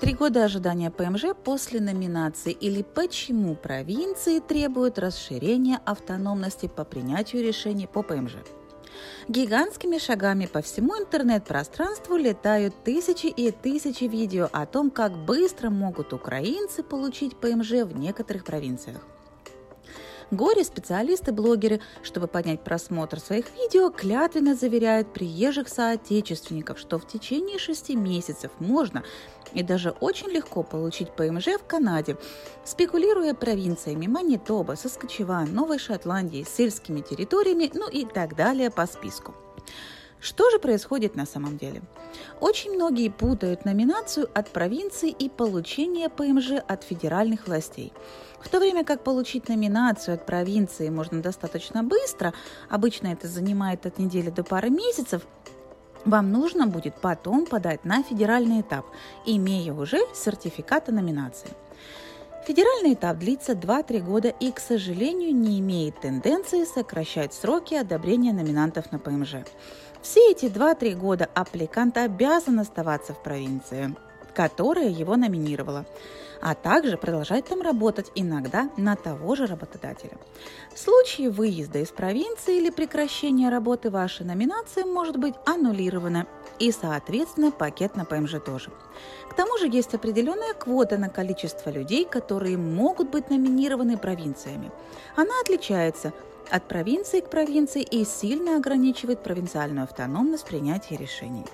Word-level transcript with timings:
Три 0.00 0.12
года 0.12 0.44
ожидания 0.44 0.90
ПМЖ 0.90 1.34
после 1.44 1.80
номинации 1.80 2.52
или 2.52 2.82
почему 2.82 3.54
провинции 3.54 4.40
требуют 4.40 4.98
расширения 4.98 5.80
автономности 5.84 6.66
по 6.66 6.84
принятию 6.84 7.42
решений 7.42 7.86
по 7.86 8.02
ПМЖ. 8.02 8.34
Гигантскими 9.28 9.98
шагами 9.98 10.46
по 10.46 10.62
всему 10.62 10.94
интернет-пространству 10.98 12.16
летают 12.16 12.74
тысячи 12.84 13.26
и 13.26 13.50
тысячи 13.50 14.04
видео 14.04 14.48
о 14.52 14.66
том, 14.66 14.90
как 14.90 15.16
быстро 15.16 15.70
могут 15.70 16.12
украинцы 16.12 16.82
получить 16.82 17.36
ПМЖ 17.36 17.84
в 17.84 17.96
некоторых 17.96 18.44
провинциях. 18.44 19.00
Горе-специалисты-блогеры, 20.30 21.80
чтобы 22.02 22.26
поднять 22.26 22.62
просмотр 22.62 23.20
своих 23.20 23.46
видео, 23.54 23.90
клятвенно 23.90 24.54
заверяют 24.54 25.12
приезжих 25.12 25.68
соотечественников, 25.68 26.78
что 26.78 26.98
в 26.98 27.06
течение 27.06 27.58
шести 27.58 27.96
месяцев 27.96 28.50
можно 28.58 29.04
и 29.52 29.62
даже 29.62 29.90
очень 29.90 30.28
легко 30.28 30.62
получить 30.62 31.12
ПМЖ 31.12 31.58
в 31.60 31.66
Канаде, 31.66 32.16
спекулируя 32.64 33.34
провинциями 33.34 34.06
Манитоба, 34.06 34.74
Соскочеван, 34.76 35.54
Новой 35.54 35.78
Шотландии, 35.78 36.46
сельскими 36.48 37.00
территориями, 37.00 37.70
ну 37.74 37.88
и 37.88 38.04
так 38.04 38.34
далее 38.34 38.70
по 38.70 38.86
списку. 38.86 39.34
Что 40.24 40.48
же 40.48 40.58
происходит 40.58 41.16
на 41.16 41.26
самом 41.26 41.58
деле? 41.58 41.82
Очень 42.40 42.76
многие 42.76 43.10
путают 43.10 43.66
номинацию 43.66 44.26
от 44.32 44.48
провинции 44.48 45.10
и 45.10 45.28
получение 45.28 46.08
ПМЖ 46.08 46.52
от 46.66 46.82
федеральных 46.82 47.46
властей. 47.46 47.92
В 48.40 48.48
то 48.48 48.58
время 48.58 48.84
как 48.86 49.04
получить 49.04 49.50
номинацию 49.50 50.14
от 50.14 50.24
провинции 50.24 50.88
можно 50.88 51.20
достаточно 51.20 51.82
быстро, 51.82 52.32
обычно 52.70 53.08
это 53.08 53.28
занимает 53.28 53.84
от 53.84 53.98
недели 53.98 54.30
до 54.30 54.44
пары 54.44 54.70
месяцев, 54.70 55.20
вам 56.06 56.32
нужно 56.32 56.66
будет 56.66 56.94
потом 56.94 57.44
подать 57.44 57.84
на 57.84 58.02
федеральный 58.02 58.62
этап, 58.62 58.86
имея 59.26 59.74
уже 59.74 59.98
сертификат 60.14 60.88
о 60.88 60.92
номинации. 60.92 61.50
Федеральный 62.46 62.92
этап 62.92 63.16
длится 63.16 63.52
2-3 63.52 64.00
года 64.00 64.28
и, 64.28 64.52
к 64.52 64.60
сожалению, 64.60 65.34
не 65.34 65.60
имеет 65.60 66.00
тенденции 66.00 66.64
сокращать 66.64 67.32
сроки 67.32 67.74
одобрения 67.74 68.34
номинантов 68.34 68.92
на 68.92 68.98
ПМЖ. 68.98 69.36
Все 70.02 70.30
эти 70.30 70.46
2-3 70.46 70.94
года 70.94 71.28
аппликант 71.32 71.96
обязан 71.96 72.60
оставаться 72.60 73.14
в 73.14 73.22
провинции, 73.22 73.94
которая 74.34 74.90
его 74.90 75.16
номинировала 75.16 75.86
а 76.44 76.54
также 76.54 76.98
продолжать 76.98 77.46
там 77.46 77.62
работать 77.62 78.12
иногда 78.14 78.68
на 78.76 78.96
того 78.96 79.34
же 79.34 79.46
работодателя. 79.46 80.18
В 80.74 80.78
случае 80.78 81.30
выезда 81.30 81.78
из 81.78 81.88
провинции 81.88 82.58
или 82.58 82.68
прекращения 82.68 83.48
работы 83.48 83.88
ваша 83.88 84.24
номинация 84.24 84.84
может 84.84 85.16
быть 85.16 85.34
аннулирована 85.46 86.26
и, 86.58 86.72
соответственно, 86.72 87.50
пакет 87.50 87.96
на 87.96 88.04
ПМЖ 88.04 88.36
тоже. 88.44 88.70
К 89.28 89.34
тому 89.34 89.58
же 89.58 89.68
есть 89.68 89.94
определенная 89.94 90.54
квота 90.54 90.98
на 90.98 91.08
количество 91.08 91.70
людей, 91.70 92.04
которые 92.04 92.56
могут 92.56 93.10
быть 93.10 93.30
номинированы 93.30 93.96
провинциями. 93.98 94.70
Она 95.16 95.32
отличается 95.40 96.12
от 96.50 96.68
провинции 96.68 97.20
к 97.20 97.30
провинции 97.30 97.82
и 97.82 98.04
сильно 98.04 98.56
ограничивает 98.56 99.22
провинциальную 99.22 99.84
автономность 99.84 100.44
принятия 100.44 100.96
решений. 100.96 101.44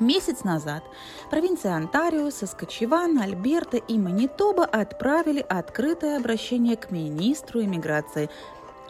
Месяц 0.00 0.44
назад 0.44 0.84
провинции 1.30 1.70
Онтарио, 1.70 2.30
Саскачеван, 2.30 3.18
Альберта 3.18 3.78
и 3.78 3.98
Манитоба 3.98 4.64
отправили 4.64 5.44
открытое 5.48 6.18
обращение 6.18 6.76
к 6.76 6.90
министру 6.90 7.62
иммиграции 7.62 8.28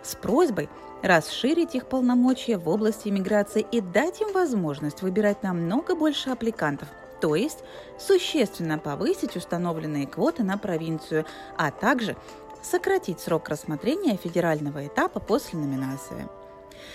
с 0.07 0.15
просьбой 0.15 0.69
расширить 1.03 1.75
их 1.75 1.87
полномочия 1.87 2.59
в 2.59 2.69
области 2.69 3.09
иммиграции 3.09 3.67
и 3.71 3.81
дать 3.81 4.21
им 4.21 4.33
возможность 4.33 5.03
выбирать 5.03 5.43
намного 5.43 5.95
больше 5.95 6.31
аппликантов, 6.31 6.89
то 7.21 7.35
есть 7.35 7.59
существенно 7.99 8.79
повысить 8.79 9.37
установленные 9.37 10.07
квоты 10.07 10.43
на 10.43 10.59
провинцию, 10.59 11.27
а 11.57 11.71
также 11.71 12.17
сократить 12.62 13.21
срок 13.21 13.49
рассмотрения 13.49 14.17
федерального 14.17 14.87
этапа 14.87 15.21
после 15.21 15.59
номинации. 15.59 16.28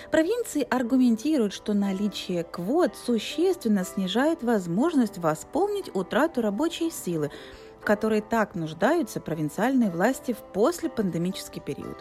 Провинции 0.09 0.67
аргументируют, 0.69 1.53
что 1.53 1.73
наличие 1.73 2.43
квот 2.43 2.93
существенно 2.95 3.83
снижает 3.83 4.43
возможность 4.43 5.17
восполнить 5.17 5.93
утрату 5.93 6.41
рабочей 6.41 6.91
силы, 6.91 7.31
в 7.81 7.83
которой 7.83 8.21
так 8.21 8.53
нуждаются 8.53 9.19
провинциальные 9.19 9.89
власти 9.89 10.33
в 10.33 10.37
послепандемический 10.37 11.61
период. 11.61 11.97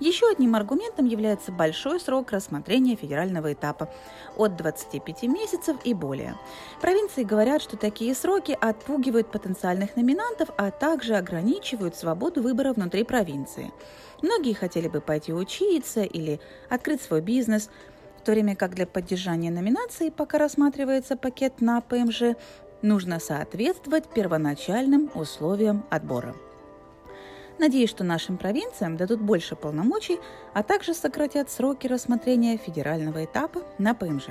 Еще 0.00 0.26
одним 0.30 0.54
аргументом 0.54 1.04
является 1.04 1.52
большой 1.52 2.00
срок 2.00 2.32
рассмотрения 2.32 2.96
федерального 2.96 3.52
этапа 3.52 3.92
от 4.36 4.56
25 4.56 5.24
месяцев 5.24 5.76
и 5.84 5.92
более. 5.92 6.34
Провинции 6.80 7.24
говорят, 7.24 7.60
что 7.60 7.76
такие 7.76 8.14
сроки 8.14 8.56
отпугивают 8.58 9.30
потенциальных 9.30 9.96
номинантов, 9.96 10.48
а 10.56 10.70
также 10.70 11.14
ограничивают 11.14 11.94
свободу 11.94 12.40
выбора 12.40 12.72
внутри 12.72 13.04
провинции. 13.04 13.70
Многие 14.22 14.54
хотели 14.54 14.88
бы 14.88 15.02
пойти 15.02 15.34
учиться 15.34 16.02
или 16.02 16.40
открыть 16.70 17.02
свой 17.02 17.20
бизнес, 17.20 17.68
в 18.18 18.22
то 18.22 18.32
время 18.32 18.56
как 18.56 18.74
для 18.74 18.86
поддержания 18.86 19.50
номинации, 19.50 20.10
пока 20.10 20.38
рассматривается 20.38 21.16
пакет 21.16 21.60
на 21.60 21.80
ПМЖ, 21.80 22.34
нужно 22.82 23.20
соответствовать 23.20 24.08
первоначальным 24.08 25.10
условиям 25.14 25.84
отбора. 25.90 26.34
Надеюсь, 27.58 27.90
что 27.90 28.04
нашим 28.04 28.36
провинциям 28.36 28.96
дадут 28.96 29.20
больше 29.20 29.56
полномочий, 29.56 30.20
а 30.54 30.62
также 30.62 30.94
сократят 30.94 31.50
сроки 31.50 31.88
рассмотрения 31.88 32.56
федерального 32.56 33.24
этапа 33.24 33.62
на 33.78 33.94
ПМЖ. 33.94 34.28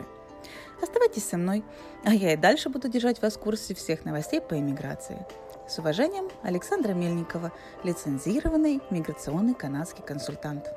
Оставайтесь 0.81 1.27
со 1.27 1.37
мной, 1.37 1.63
а 2.05 2.13
я 2.13 2.33
и 2.33 2.37
дальше 2.37 2.69
буду 2.69 2.87
держать 2.87 3.21
вас 3.21 3.35
в 3.35 3.39
курсе 3.39 3.73
всех 3.73 4.05
новостей 4.05 4.39
по 4.39 4.57
иммиграции. 4.57 5.25
С 5.67 5.79
уважением, 5.79 6.29
Александра 6.43 6.93
Мельникова, 6.93 7.51
лицензированный 7.83 8.79
миграционный 8.91 9.55
канадский 9.55 10.03
консультант. 10.03 10.67